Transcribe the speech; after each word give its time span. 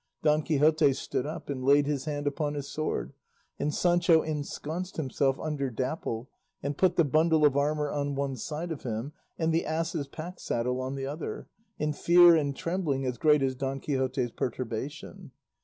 Don 0.23 0.41
Quixote 0.41 0.93
stood 0.93 1.27
up 1.27 1.47
and 1.47 1.63
laid 1.63 1.85
his 1.85 2.05
hand 2.05 2.25
upon 2.25 2.55
his 2.55 2.67
sword, 2.67 3.13
and 3.59 3.71
Sancho 3.71 4.23
ensconced 4.23 4.97
himself 4.97 5.39
under 5.39 5.69
Dapple 5.69 6.27
and 6.63 6.75
put 6.75 6.95
the 6.95 7.03
bundle 7.05 7.45
of 7.45 7.55
armour 7.55 7.91
on 7.91 8.15
one 8.15 8.35
side 8.35 8.71
of 8.71 8.81
him 8.81 9.13
and 9.37 9.53
the 9.53 9.63
ass's 9.63 10.07
pack 10.07 10.39
saddle 10.39 10.81
on 10.81 10.95
the 10.95 11.05
other, 11.05 11.49
in 11.77 11.93
fear 11.93 12.35
and 12.35 12.55
trembling 12.55 13.05
as 13.05 13.19
great 13.19 13.43
as 13.43 13.53
Don 13.53 13.79
Quixote's 13.79 14.31
perturbation. 14.31 15.33